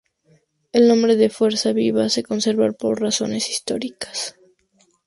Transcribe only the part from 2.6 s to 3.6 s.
por razones